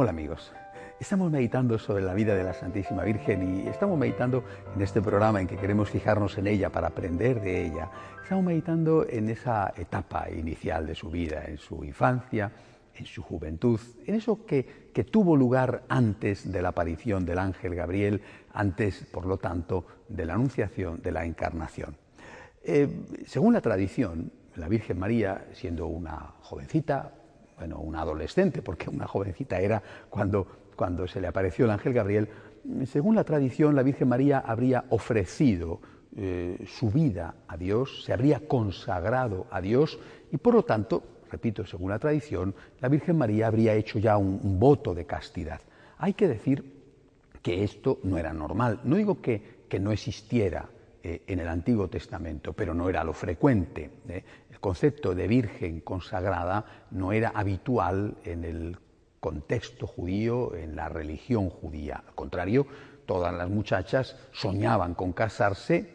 Hola 0.00 0.12
amigos, 0.12 0.50
estamos 0.98 1.30
meditando 1.30 1.78
sobre 1.78 2.02
la 2.02 2.14
vida 2.14 2.34
de 2.34 2.42
la 2.42 2.54
Santísima 2.54 3.04
Virgen 3.04 3.66
y 3.66 3.68
estamos 3.68 3.98
meditando 3.98 4.42
en 4.74 4.80
este 4.80 5.02
programa 5.02 5.42
en 5.42 5.46
que 5.46 5.58
queremos 5.58 5.90
fijarnos 5.90 6.38
en 6.38 6.46
ella 6.46 6.70
para 6.70 6.86
aprender 6.86 7.42
de 7.42 7.66
ella. 7.66 7.90
Estamos 8.22 8.46
meditando 8.46 9.06
en 9.06 9.28
esa 9.28 9.74
etapa 9.76 10.30
inicial 10.30 10.86
de 10.86 10.94
su 10.94 11.10
vida, 11.10 11.44
en 11.44 11.58
su 11.58 11.84
infancia, 11.84 12.50
en 12.94 13.04
su 13.04 13.22
juventud, 13.22 13.78
en 14.06 14.14
eso 14.14 14.46
que, 14.46 14.88
que 14.94 15.04
tuvo 15.04 15.36
lugar 15.36 15.82
antes 15.90 16.50
de 16.50 16.62
la 16.62 16.70
aparición 16.70 17.26
del 17.26 17.38
ángel 17.38 17.74
Gabriel, 17.74 18.22
antes, 18.54 19.04
por 19.04 19.26
lo 19.26 19.36
tanto, 19.36 19.84
de 20.08 20.24
la 20.24 20.32
anunciación 20.32 21.02
de 21.02 21.12
la 21.12 21.26
encarnación. 21.26 21.94
Eh, 22.64 22.88
según 23.26 23.52
la 23.52 23.60
tradición, 23.60 24.32
la 24.56 24.66
Virgen 24.66 24.98
María, 24.98 25.44
siendo 25.52 25.88
una 25.88 26.36
jovencita, 26.40 27.19
bueno, 27.60 27.78
una 27.78 28.00
adolescente, 28.00 28.62
porque 28.62 28.88
una 28.88 29.06
jovencita 29.06 29.60
era 29.60 29.82
cuando, 30.08 30.46
cuando 30.74 31.06
se 31.06 31.20
le 31.20 31.26
apareció 31.26 31.66
el 31.66 31.70
ángel 31.70 31.92
Gabriel, 31.92 32.28
según 32.86 33.14
la 33.14 33.24
tradición, 33.24 33.76
la 33.76 33.82
Virgen 33.82 34.08
María 34.08 34.38
habría 34.38 34.86
ofrecido 34.88 35.78
eh, 36.16 36.64
su 36.66 36.90
vida 36.90 37.34
a 37.46 37.58
Dios, 37.58 38.02
se 38.02 38.14
habría 38.14 38.48
consagrado 38.48 39.46
a 39.50 39.60
Dios 39.60 39.98
y 40.32 40.38
por 40.38 40.54
lo 40.54 40.62
tanto, 40.62 41.02
repito, 41.30 41.66
según 41.66 41.90
la 41.90 41.98
tradición, 41.98 42.54
la 42.80 42.88
Virgen 42.88 43.18
María 43.18 43.48
habría 43.48 43.74
hecho 43.74 43.98
ya 43.98 44.16
un, 44.16 44.40
un 44.42 44.58
voto 44.58 44.94
de 44.94 45.04
castidad. 45.04 45.60
Hay 45.98 46.14
que 46.14 46.28
decir 46.28 46.64
que 47.42 47.62
esto 47.62 47.98
no 48.04 48.16
era 48.16 48.32
normal. 48.32 48.80
No 48.84 48.96
digo 48.96 49.20
que, 49.20 49.64
que 49.68 49.78
no 49.78 49.92
existiera 49.92 50.66
eh, 51.02 51.22
en 51.26 51.38
el 51.38 51.48
Antiguo 51.48 51.88
Testamento, 51.88 52.52
pero 52.52 52.74
no 52.74 52.88
era 52.88 53.02
lo 53.04 53.12
frecuente. 53.12 53.90
¿eh? 54.08 54.22
El 54.50 54.60
concepto 54.60 55.14
de 55.14 55.26
virgen 55.28 55.80
consagrada 55.80 56.86
no 56.90 57.12
era 57.12 57.30
habitual 57.34 58.16
en 58.24 58.44
el 58.44 58.76
contexto 59.18 59.86
judío, 59.86 60.54
en 60.54 60.76
la 60.76 60.88
religión 60.88 61.48
judía. 61.48 62.02
Al 62.06 62.14
contrario, 62.14 62.66
todas 63.06 63.32
las 63.32 63.48
muchachas 63.48 64.16
soñaban 64.32 64.94
con 64.94 65.12
casarse 65.12 65.94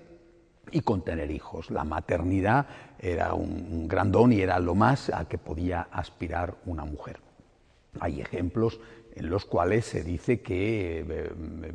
y 0.71 0.81
con 0.81 1.03
tener 1.03 1.29
hijos. 1.29 1.69
La 1.69 1.83
maternidad 1.83 2.65
era 2.97 3.33
un, 3.33 3.67
un 3.71 3.87
gran 3.87 4.11
don 4.11 4.33
y 4.33 4.41
era 4.41 4.59
lo 4.59 4.73
más 4.73 5.09
a 5.09 5.27
que 5.27 5.37
podía 5.37 5.87
aspirar 5.91 6.55
una 6.65 6.85
mujer. 6.85 7.24
Hay 7.99 8.21
ejemplos 8.21 8.79
en 9.15 9.29
los 9.29 9.45
cuales 9.45 9.85
se 9.85 10.03
dice 10.03 10.41
que 10.41 10.99
eh, 10.99 11.71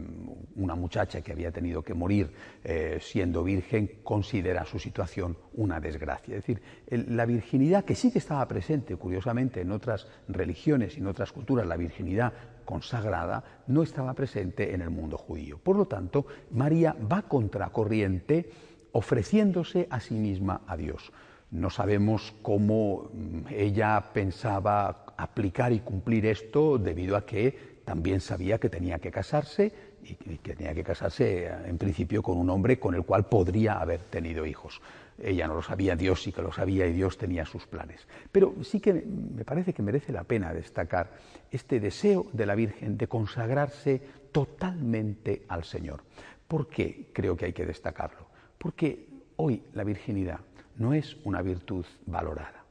una 0.57 0.75
muchacha 0.75 1.23
que 1.23 1.33
había 1.33 1.51
tenido 1.51 1.83
que 1.83 1.95
morir 1.95 2.31
eh, 2.63 2.99
siendo 3.01 3.43
virgen 3.43 4.01
considera 4.03 4.67
su 4.67 4.79
situación 4.79 5.39
una 5.55 5.81
desgracia. 5.81 6.37
Es 6.37 6.47
decir, 6.47 6.63
la 7.09 7.25
virginidad 7.25 7.85
que 7.85 7.95
sí 7.95 8.13
que 8.13 8.19
estaba 8.19 8.47
presente, 8.47 8.97
curiosamente, 8.97 9.63
en 9.63 9.73
otras 9.73 10.07
religiones 10.29 10.97
y 10.97 11.01
en 11.01 11.07
otras 11.07 11.33
culturas, 11.33 11.67
la 11.67 11.77
virginidad 11.77 12.33
consagrada 12.67 13.43
no 13.67 13.83
estaba 13.83 14.15
presente 14.15 14.75
en 14.75 14.83
el 14.83 14.91
mundo 14.91 15.17
judío. 15.17 15.59
Por 15.59 15.77
lo 15.77 15.87
tanto, 15.87 16.27
María 16.51 16.95
va 17.11 17.23
contracorriente 17.23 18.51
ofreciéndose 18.93 19.87
a 19.91 20.01
sí 20.01 20.15
misma 20.15 20.63
a 20.67 20.77
Dios. 20.77 21.11
No 21.51 21.71
sabemos 21.71 22.33
cómo 22.43 23.11
mm, 23.13 23.47
ella 23.51 24.13
pensaba 24.13 25.10
aplicar 25.23 25.73
y 25.73 25.81
cumplir 25.81 26.27
esto 26.27 26.79
debido 26.79 27.17
a 27.17 27.27
que 27.27 27.81
también 27.85 28.21
sabía 28.21 28.59
que 28.59 28.69
tenía 28.69 28.99
que 28.99 29.11
casarse 29.11 29.73
y 30.03 30.15
que 30.15 30.55
tenía 30.55 30.75
que 30.75 30.85
casarse 30.85 31.47
en 31.47 31.77
principio 31.77 32.23
con 32.23 32.39
un 32.39 32.49
hombre 32.51 32.79
con 32.79 32.95
el 32.95 33.05
cual 33.05 33.27
podría 33.27 33.81
haber 33.81 34.01
tenido 34.01 34.47
hijos. 34.47 34.81
Ella 35.23 35.47
no 35.47 35.55
lo 35.55 35.63
sabía, 35.63 35.97
Dios 35.97 36.23
sí 36.23 36.33
que 36.33 36.41
lo 36.41 36.53
sabía 36.53 36.87
y 36.87 36.93
Dios 36.93 37.19
tenía 37.19 37.45
sus 37.45 37.67
planes. 37.67 38.07
Pero 38.33 38.55
sí 38.63 38.81
que 38.81 38.95
me 38.95 39.45
parece 39.45 39.75
que 39.75 39.83
merece 39.83 40.13
la 40.13 40.25
pena 40.25 40.55
destacar 40.55 41.11
este 41.51 41.81
deseo 41.81 42.27
de 42.33 42.47
la 42.47 42.55
Virgen 42.55 42.97
de 42.97 43.07
consagrarse 43.07 44.01
totalmente 44.33 45.45
al 45.49 45.65
Señor. 45.65 46.03
¿Por 46.49 46.69
qué 46.69 47.11
creo 47.13 47.37
que 47.37 47.47
hay 47.47 47.53
que 47.53 47.67
destacarlo? 47.67 48.27
Porque 48.57 49.07
hoy 49.37 49.63
la 49.75 49.85
virginidad 49.85 50.41
no 50.77 50.95
es 50.95 51.17
una 51.25 51.43
virtud 51.43 51.85
valorada. 52.07 52.65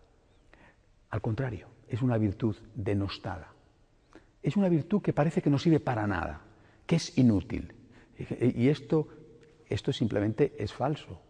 Al 1.12 1.22
contrario, 1.22 1.68
es 1.89 2.01
una 2.01 2.17
virtud 2.17 2.55
denostada. 2.75 3.53
Es 4.41 4.55
una 4.55 4.69
virtud 4.69 5.01
que 5.01 5.13
parece 5.13 5.41
que 5.41 5.50
no 5.50 5.59
sirve 5.59 5.79
para 5.79 6.07
nada, 6.07 6.41
que 6.85 6.95
es 6.95 7.17
inútil. 7.17 7.73
Y 8.39 8.69
esto, 8.69 9.07
esto 9.67 9.91
simplemente 9.91 10.55
es 10.57 10.72
falso. 10.73 11.22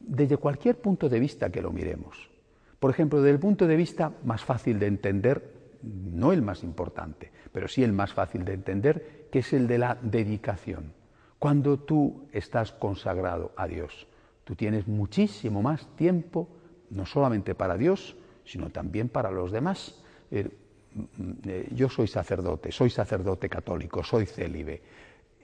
Desde 0.00 0.36
cualquier 0.36 0.80
punto 0.80 1.08
de 1.08 1.20
vista 1.20 1.50
que 1.50 1.62
lo 1.62 1.70
miremos. 1.70 2.30
Por 2.78 2.90
ejemplo, 2.90 3.20
desde 3.20 3.34
el 3.34 3.40
punto 3.40 3.66
de 3.66 3.76
vista 3.76 4.12
más 4.24 4.44
fácil 4.44 4.78
de 4.78 4.86
entender, 4.86 5.58
no 5.82 6.32
el 6.32 6.42
más 6.42 6.62
importante, 6.62 7.30
pero 7.52 7.68
sí 7.68 7.82
el 7.82 7.92
más 7.92 8.12
fácil 8.12 8.44
de 8.44 8.54
entender, 8.54 9.28
que 9.30 9.40
es 9.40 9.52
el 9.52 9.66
de 9.66 9.78
la 9.78 9.98
dedicación. 10.00 10.92
Cuando 11.38 11.78
tú 11.78 12.28
estás 12.32 12.72
consagrado 12.72 13.52
a 13.56 13.66
Dios, 13.66 14.06
tú 14.44 14.54
tienes 14.54 14.88
muchísimo 14.88 15.62
más 15.62 15.86
tiempo, 15.96 16.48
no 16.90 17.06
solamente 17.06 17.54
para 17.54 17.76
Dios, 17.76 18.16
sino 18.48 18.70
también 18.70 19.10
para 19.10 19.30
los 19.30 19.52
demás. 19.52 19.94
Eh, 20.30 20.48
mm, 20.94 21.32
eh, 21.44 21.68
yo 21.74 21.88
soy 21.90 22.08
sacerdote, 22.08 22.72
soy 22.72 22.88
sacerdote 22.88 23.48
católico, 23.48 24.02
soy 24.02 24.24
célibe. 24.24 24.80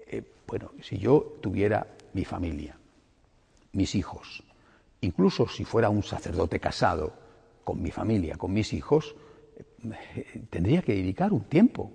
Eh, 0.07 0.23
bueno, 0.47 0.71
si 0.81 0.99
yo 0.99 1.37
tuviera 1.41 1.87
mi 2.15 2.25
familia, 2.25 2.79
mis 3.73 3.95
hijos, 3.95 4.43
incluso 5.03 5.47
si 5.49 5.65
fuera 5.65 5.91
un 5.91 6.03
sacerdote 6.03 6.59
casado 6.59 7.13
con 7.63 7.83
mi 7.83 7.91
familia, 7.91 8.37
con 8.37 8.53
mis 8.53 8.73
hijos, 8.73 9.15
tendría 10.49 10.81
que 10.81 10.95
dedicar 10.95 11.33
un 11.33 11.45
tiempo 11.45 11.93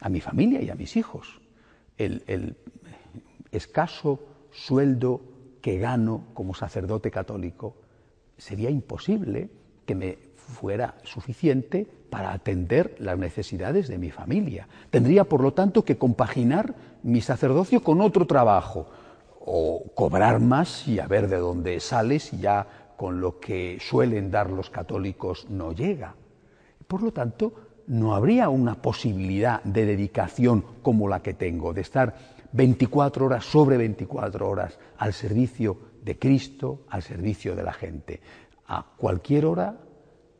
a 0.00 0.10
mi 0.10 0.20
familia 0.20 0.60
y 0.60 0.68
a 0.68 0.74
mis 0.74 0.96
hijos. 0.96 1.40
El, 1.96 2.24
el 2.26 2.56
escaso 3.52 4.20
sueldo 4.50 5.22
que 5.62 5.78
gano 5.78 6.26
como 6.34 6.54
sacerdote 6.54 7.10
católico 7.10 7.76
sería 8.36 8.68
imposible 8.68 9.48
que 9.84 9.94
me 9.94 10.18
fuera 10.36 10.96
suficiente 11.02 11.86
para 12.10 12.32
atender 12.32 12.94
las 12.98 13.18
necesidades 13.18 13.88
de 13.88 13.98
mi 13.98 14.10
familia. 14.10 14.68
Tendría, 14.90 15.24
por 15.24 15.40
lo 15.40 15.54
tanto, 15.54 15.84
que 15.84 15.96
compaginar 15.96 16.74
mi 17.02 17.20
sacerdocio 17.20 17.82
con 17.82 18.00
otro 18.00 18.26
trabajo 18.26 18.86
o 19.40 19.84
cobrar 19.94 20.40
más 20.40 20.86
y 20.86 20.98
a 20.98 21.06
ver 21.06 21.28
de 21.28 21.38
dónde 21.38 21.80
sale 21.80 22.20
si 22.20 22.38
ya 22.38 22.94
con 22.96 23.20
lo 23.20 23.40
que 23.40 23.78
suelen 23.80 24.30
dar 24.30 24.50
los 24.50 24.70
católicos 24.70 25.46
no 25.48 25.72
llega. 25.72 26.14
Por 26.86 27.02
lo 27.02 27.12
tanto, 27.12 27.54
no 27.86 28.14
habría 28.14 28.48
una 28.48 28.80
posibilidad 28.80 29.62
de 29.64 29.86
dedicación 29.86 30.64
como 30.82 31.08
la 31.08 31.20
que 31.20 31.34
tengo, 31.34 31.72
de 31.72 31.80
estar 31.80 32.14
24 32.52 33.26
horas 33.26 33.44
sobre 33.44 33.76
24 33.76 34.48
horas 34.48 34.78
al 34.98 35.12
servicio 35.12 35.78
de 36.02 36.18
Cristo, 36.18 36.84
al 36.90 37.02
servicio 37.02 37.56
de 37.56 37.62
la 37.62 37.72
gente. 37.72 38.20
A 38.66 38.86
cualquier 38.96 39.46
hora 39.46 39.76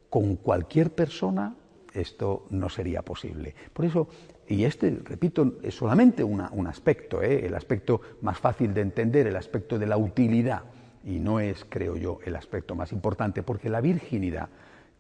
con 0.09 0.37
cualquier 0.37 0.95
persona 0.95 1.57
esto 1.95 2.47
no 2.51 2.69
sería 2.69 3.03
posible. 3.03 3.55
Por 3.73 3.85
eso, 3.85 4.09
y 4.49 4.65
este, 4.65 4.91
repito, 5.05 5.55
es 5.63 5.75
solamente 5.75 6.25
un 6.25 6.67
aspecto, 6.67 7.23
¿eh? 7.23 7.47
el 7.47 7.55
aspecto 7.55 8.01
más 8.23 8.39
fácil 8.39 8.75
de 8.75 8.81
entender, 8.81 9.27
el 9.27 9.37
aspecto 9.37 9.79
de 9.79 9.87
la 9.87 9.97
utilidad, 9.97 10.63
y 11.05 11.19
no 11.19 11.41
es, 11.41 11.67
creo 11.69 11.97
yo, 11.97 12.19
el 12.25 12.37
aspecto 12.37 12.75
más 12.75 12.93
importante, 12.93 13.43
porque 13.43 13.69
la 13.69 13.81
virginidad 13.81 14.49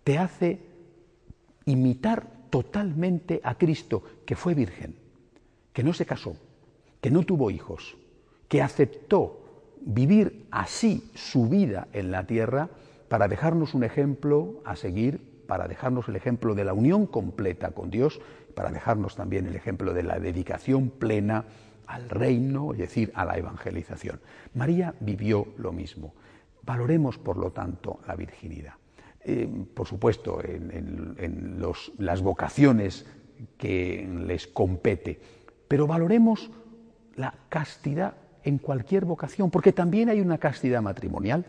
te 0.04 0.19
hace 0.19 0.60
imitar 1.65 2.27
totalmente 2.50 3.41
a 3.45 3.57
Cristo, 3.57 4.03
que 4.27 4.36
fue 4.36 4.54
virgen, 4.54 4.97
que 5.72 5.83
no 5.83 5.92
se 5.92 6.07
casó, 6.07 6.36
que 7.01 7.10
no 7.10 7.22
tuvo 7.22 7.51
hijos, 7.51 7.97
que 8.48 8.60
aceptó 8.60 9.41
vivir 9.80 10.47
así 10.51 11.10
su 11.15 11.48
vida 11.48 11.89
en 11.92 12.10
la 12.10 12.27
tierra, 12.27 12.69
para 13.12 13.28
dejarnos 13.28 13.74
un 13.74 13.84
ejemplo 13.84 14.62
a 14.64 14.74
seguir, 14.74 15.20
para 15.47 15.68
dejarnos 15.68 16.09
el 16.09 16.16
ejemplo 16.16 16.54
de 16.54 16.64
la 16.64 16.72
unión 16.72 17.04
completa 17.04 17.72
con 17.72 17.91
Dios, 17.91 18.22
para 18.54 18.70
dejarnos 18.70 19.16
también 19.16 19.47
el 19.47 19.54
ejemplo 19.54 19.92
de 19.92 20.03
la 20.03 20.18
dedicación 20.18 20.88
plena 20.88 21.44
al 21.86 22.09
reino, 22.09 22.72
es 22.72 22.78
decir, 22.78 23.12
a 23.14 23.26
la 23.26 23.36
evangelización. 23.36 24.18
María 24.54 24.94
vivió 25.00 25.48
lo 25.59 25.72
mismo. 25.72 26.14
Valoremos, 26.62 27.18
por 27.18 27.36
lo 27.36 27.53
tanto, 27.53 28.00
la 28.09 28.16
virginidad. 28.16 28.76
Eh, 29.20 29.47
por 29.74 29.86
supuesto, 29.86 30.41
en, 30.42 31.60
las 31.98 32.22
vocaciones 32.22 33.04
que 33.59 34.09
les 34.24 34.47
compete, 34.47 35.20
pero 35.68 35.86
valoremos 35.86 36.50
la 37.16 37.34
castidad 37.50 38.14
en 38.42 38.56
cualquier 38.56 39.04
vocación, 39.04 39.50
porque 39.50 39.74
también 39.74 40.09
hay 40.09 40.22
una 40.22 40.38
castidad 40.38 40.80
matrimonial. 40.80 41.44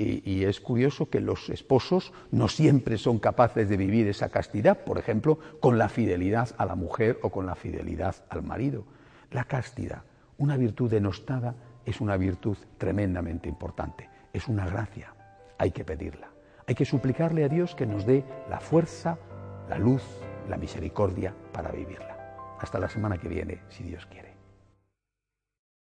Y, 0.00 0.44
es 0.44 0.60
curioso 0.60 1.10
que 1.10 1.20
los 1.20 1.50
esposos 1.50 2.12
no 2.30 2.46
siempre 2.46 2.98
son 2.98 3.18
capaces 3.18 3.68
de 3.68 3.76
vivir 3.76 4.06
esa 4.06 4.28
castidad, 4.28 4.84
por 4.84 4.96
ejemplo, 4.96 5.40
con 5.58 5.76
la 5.76 5.88
fidelidad 5.88 6.50
a 6.56 6.66
la 6.66 6.76
mujer 6.76 7.18
o 7.22 7.30
con 7.30 7.46
la 7.46 7.56
fidelidad 7.56 8.14
al 8.30 8.44
marido. 8.44 8.84
La 9.32 9.42
castidad, 9.42 10.04
una 10.36 10.56
virtud 10.56 10.88
denostada, 10.88 11.56
es 11.84 12.00
una 12.00 12.16
virtud 12.16 12.56
tremendamente 12.78 13.48
importante, 13.48 14.08
es 14.32 14.46
una 14.46 14.66
gracia, 14.66 15.14
hay 15.58 15.72
que 15.72 15.84
pedirla. 15.84 16.28
Hay 16.68 16.76
que 16.76 16.84
suplicarle 16.84 17.42
a 17.42 17.48
Dios 17.48 17.74
que 17.74 17.86
nos 17.86 18.06
dé 18.06 18.24
la 18.48 18.60
fuerza, 18.60 19.18
la 19.68 19.78
luz, 19.78 20.02
la 20.48 20.58
misericordia 20.58 21.34
para 21.52 21.72
vivirla. 21.72 22.56
Hasta 22.60 22.78
la 22.78 22.88
semana 22.88 23.18
que 23.18 23.28
viene, 23.28 23.62
si 23.68 23.82
Dios 23.82 24.06
quiere. 24.06 24.27